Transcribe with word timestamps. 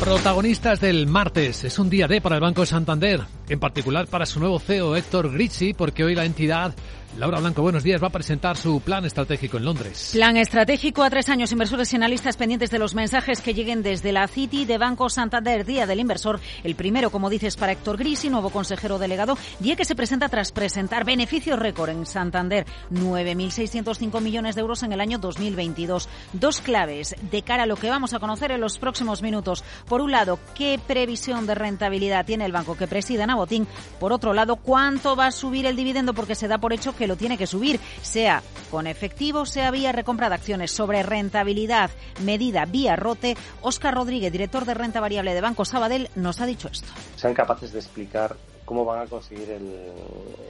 Protagonistas 0.00 0.80
del 0.80 1.06
martes. 1.06 1.62
Es 1.62 1.78
un 1.78 1.90
día 1.90 2.08
D 2.08 2.22
para 2.22 2.36
el 2.36 2.40
Banco 2.40 2.64
Santander, 2.64 3.20
en 3.50 3.60
particular 3.60 4.06
para 4.06 4.24
su 4.24 4.40
nuevo 4.40 4.58
CEO 4.58 4.96
Héctor 4.96 5.30
Grizzi, 5.30 5.74
porque 5.74 6.04
hoy 6.04 6.14
la 6.14 6.24
entidad 6.24 6.74
Laura 7.18 7.40
Blanco, 7.40 7.62
buenos 7.62 7.82
días. 7.82 8.00
Va 8.00 8.06
a 8.06 8.10
presentar 8.10 8.56
su 8.56 8.80
plan 8.80 9.04
estratégico 9.04 9.56
en 9.56 9.64
Londres. 9.64 10.10
Plan 10.12 10.36
estratégico 10.36 11.02
a 11.02 11.10
tres 11.10 11.28
años. 11.28 11.50
Inversores 11.50 11.92
y 11.92 11.96
analistas 11.96 12.36
pendientes 12.36 12.70
de 12.70 12.78
los 12.78 12.94
mensajes 12.94 13.40
que 13.40 13.52
lleguen 13.52 13.82
desde 13.82 14.12
la 14.12 14.28
City 14.28 14.64
de 14.64 14.78
Banco 14.78 15.08
Santander. 15.08 15.64
Día 15.64 15.86
del 15.86 15.98
inversor. 15.98 16.38
El 16.62 16.76
primero, 16.76 17.10
como 17.10 17.28
dices, 17.28 17.56
para 17.56 17.72
Héctor 17.72 17.96
Grisi, 17.96 18.30
nuevo 18.30 18.50
consejero 18.50 18.98
delegado. 18.98 19.36
Día 19.58 19.74
que 19.74 19.84
se 19.84 19.96
presenta 19.96 20.28
tras 20.28 20.52
presentar 20.52 21.04
beneficios 21.04 21.58
récord 21.58 21.90
en 21.90 22.06
Santander. 22.06 22.64
9.605 22.92 24.20
millones 24.20 24.54
de 24.54 24.60
euros 24.60 24.84
en 24.84 24.92
el 24.92 25.00
año 25.00 25.18
2022. 25.18 26.08
Dos 26.32 26.60
claves 26.60 27.16
de 27.30 27.42
cara 27.42 27.64
a 27.64 27.66
lo 27.66 27.76
que 27.76 27.90
vamos 27.90 28.14
a 28.14 28.20
conocer 28.20 28.52
en 28.52 28.60
los 28.60 28.78
próximos 28.78 29.20
minutos. 29.20 29.64
Por 29.90 30.02
un 30.02 30.12
lado, 30.12 30.38
qué 30.54 30.78
previsión 30.78 31.48
de 31.48 31.56
rentabilidad 31.56 32.24
tiene 32.24 32.44
el 32.44 32.52
banco 32.52 32.76
que 32.76 32.86
presida 32.86 33.26
Nabotín. 33.26 33.66
Por 33.98 34.12
otro 34.12 34.32
lado, 34.32 34.54
cuánto 34.54 35.16
va 35.16 35.26
a 35.26 35.32
subir 35.32 35.66
el 35.66 35.74
dividendo 35.74 36.14
porque 36.14 36.36
se 36.36 36.46
da 36.46 36.58
por 36.58 36.72
hecho 36.72 36.94
que 36.94 37.08
lo 37.08 37.16
tiene 37.16 37.36
que 37.36 37.48
subir, 37.48 37.80
sea 38.00 38.40
con 38.70 38.86
efectivo, 38.86 39.44
sea 39.46 39.72
vía 39.72 39.90
recompra 39.90 40.28
de 40.28 40.36
acciones. 40.36 40.70
Sobre 40.70 41.02
rentabilidad 41.02 41.90
medida 42.24 42.66
vía 42.66 42.94
rote, 42.94 43.36
Óscar 43.62 43.96
Rodríguez, 43.96 44.30
director 44.30 44.64
de 44.64 44.74
renta 44.74 45.00
variable 45.00 45.34
de 45.34 45.40
Banco 45.40 45.64
Sabadell, 45.64 46.08
nos 46.14 46.40
ha 46.40 46.46
dicho 46.46 46.68
esto. 46.68 46.86
Sean 47.16 47.34
capaces 47.34 47.72
de 47.72 47.80
explicar 47.80 48.36
cómo 48.70 48.84
van 48.84 49.00
a 49.00 49.06
conseguir 49.06 49.50
el, 49.50 49.68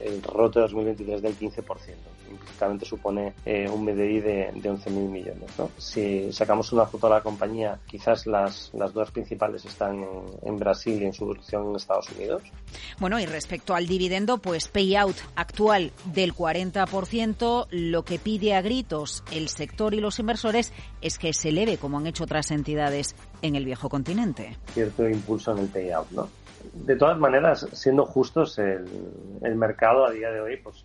el 0.05 0.21
rote 0.21 0.59
2023 0.59 1.23
del 1.23 1.35
15%. 1.39 1.63
Implícitamente 2.29 2.85
supone 2.85 3.33
eh, 3.43 3.67
un 3.67 3.83
MDI 3.83 4.19
de, 4.19 4.51
de 4.53 4.71
11.000 4.71 4.91
millones. 4.91 5.49
¿no? 5.57 5.71
Si 5.79 6.31
sacamos 6.31 6.71
una 6.71 6.85
foto 6.85 7.07
de 7.07 7.13
la 7.15 7.21
compañía, 7.21 7.79
quizás 7.87 8.27
las, 8.27 8.69
las 8.75 8.93
dos 8.93 9.09
principales 9.09 9.65
están 9.65 10.03
en, 10.03 10.09
en 10.43 10.59
Brasil 10.59 11.01
y 11.01 11.05
en 11.05 11.13
su 11.13 11.25
producción 11.25 11.71
en 11.71 11.77
Estados 11.77 12.11
Unidos. 12.15 12.43
Bueno, 12.99 13.19
y 13.19 13.25
respecto 13.25 13.73
al 13.73 13.87
dividendo, 13.87 14.37
pues 14.37 14.67
payout 14.67 15.17
actual 15.35 15.91
del 16.13 16.35
40%, 16.35 17.69
lo 17.71 18.05
que 18.05 18.19
pide 18.19 18.53
a 18.53 18.61
gritos 18.61 19.23
el 19.31 19.49
sector 19.49 19.95
y 19.95 19.99
los 19.99 20.19
inversores 20.19 20.73
es 21.01 21.17
que 21.17 21.33
se 21.33 21.49
eleve, 21.49 21.77
como 21.77 21.97
han 21.97 22.05
hecho 22.05 22.25
otras 22.25 22.51
entidades 22.51 23.15
en 23.41 23.55
el 23.55 23.65
viejo 23.65 23.89
continente. 23.89 24.59
Cierto 24.75 25.09
impulso 25.09 25.53
en 25.53 25.57
el 25.57 25.67
payout, 25.69 26.11
¿no? 26.11 26.29
De 26.73 26.95
todas 26.95 27.17
maneras, 27.17 27.67
siendo 27.73 28.05
justos, 28.05 28.57
el, 28.59 28.85
el, 29.41 29.55
mercado 29.55 30.05
a 30.05 30.11
día 30.11 30.29
de 30.31 30.41
hoy 30.41 30.57
pues 30.57 30.83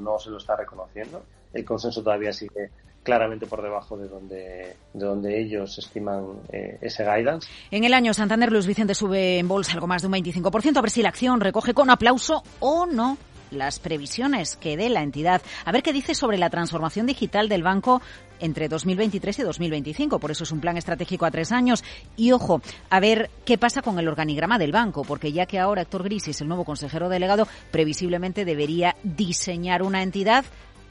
no 0.00 0.18
se 0.18 0.30
lo 0.30 0.38
está 0.38 0.56
reconociendo. 0.56 1.22
El 1.52 1.64
consenso 1.64 2.02
todavía 2.02 2.32
sigue 2.32 2.70
claramente 3.08 3.46
por 3.46 3.62
debajo 3.62 3.96
de 3.96 4.06
donde, 4.06 4.76
de 4.92 5.06
donde 5.06 5.40
ellos 5.40 5.78
estiman 5.78 6.40
eh, 6.52 6.78
ese 6.82 7.04
guidance. 7.04 7.48
En 7.70 7.84
el 7.84 7.94
año 7.94 8.12
Santander 8.12 8.52
Luis 8.52 8.66
Vicente 8.66 8.94
sube 8.94 9.38
en 9.38 9.48
bolsa 9.48 9.72
algo 9.72 9.86
más 9.86 10.02
de 10.02 10.08
un 10.08 10.14
25%, 10.14 10.76
a 10.76 10.82
ver 10.82 10.90
si 10.90 11.02
la 11.02 11.08
acción 11.08 11.40
recoge 11.40 11.72
con 11.72 11.88
aplauso 11.88 12.42
o 12.60 12.84
no 12.84 13.16
las 13.50 13.78
previsiones 13.78 14.56
que 14.56 14.76
dé 14.76 14.88
la 14.88 15.02
entidad. 15.02 15.42
A 15.64 15.72
ver 15.72 15.82
qué 15.82 15.92
dice 15.92 16.14
sobre 16.14 16.38
la 16.38 16.50
transformación 16.50 17.06
digital 17.06 17.48
del 17.48 17.62
banco 17.62 18.02
entre 18.40 18.68
2023 18.68 19.38
y 19.38 19.42
2025. 19.42 20.18
Por 20.18 20.30
eso 20.30 20.44
es 20.44 20.52
un 20.52 20.60
plan 20.60 20.76
estratégico 20.76 21.26
a 21.26 21.30
tres 21.30 21.52
años. 21.52 21.84
Y 22.16 22.32
ojo, 22.32 22.60
a 22.90 23.00
ver 23.00 23.30
qué 23.44 23.58
pasa 23.58 23.82
con 23.82 23.98
el 23.98 24.08
organigrama 24.08 24.58
del 24.58 24.72
banco, 24.72 25.04
porque 25.04 25.32
ya 25.32 25.46
que 25.46 25.58
ahora 25.58 25.82
Héctor 25.82 26.04
Grisis, 26.04 26.40
el 26.40 26.48
nuevo 26.48 26.64
consejero 26.64 27.08
delegado, 27.08 27.48
previsiblemente 27.70 28.44
debería 28.44 28.96
diseñar 29.02 29.82
una 29.82 30.02
entidad 30.02 30.44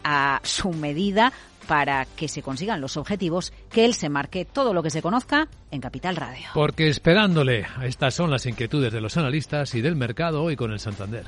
a 0.04 0.40
su 0.44 0.72
medida 0.72 1.34
para 1.68 2.06
que 2.06 2.28
se 2.30 2.42
consigan 2.42 2.80
los 2.80 2.98
objetivos 2.98 3.52
que 3.70 3.86
él 3.86 3.94
se 3.94 4.10
marque 4.10 4.46
todo 4.46 4.74
lo 4.74 4.82
que 4.82 4.90
se 4.90 5.02
conozca 5.02 5.50
en 5.70 5.82
Capital 5.82 6.16
Radio. 6.16 6.48
Porque 6.54 6.88
esperándole, 6.88 7.66
estas 7.84 8.14
son 8.14 8.32
las 8.32 8.46
inquietudes 8.46 8.94
de 8.94 9.02
los 9.02 9.18
analistas 9.18 9.76
y 9.76 9.82
del 9.82 9.96
mercado 9.96 10.44
hoy 10.44 10.56
con 10.56 10.72
el 10.72 10.80
Santander. 10.80 11.26